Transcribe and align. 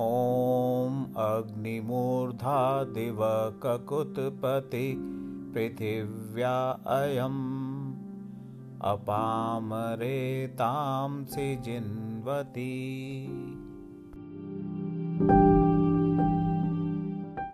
ॐ 0.00 1.06
अग्निमूर्धा 1.16 2.84
दिवककुत्पति 2.84 4.96
पृथिव्या 5.54 6.70
अयम् 6.70 7.88
अपामरे 8.82 8.82
अपामरेतां 8.82 11.24
सिजिन्वती। 11.24 12.88